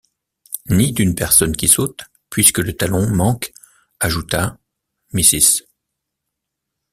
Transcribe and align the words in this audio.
Ni 0.67 0.93
d’une 0.93 1.13
personne 1.13 1.55
qui 1.55 1.67
saute, 1.67 2.05
puisque 2.31 2.57
le 2.57 2.75
talon 2.75 3.07
manque, 3.07 3.53
ajouta 3.99 4.57
Mrs. 5.13 5.65